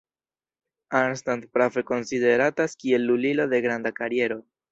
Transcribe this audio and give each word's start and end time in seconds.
Arnstadt 0.99 1.43
prave 1.57 1.83
konsideratas 1.91 2.75
kiel 2.85 3.07
lulilo 3.11 3.49
de 3.55 3.63
granda 3.69 3.93
kariero. 4.03 4.43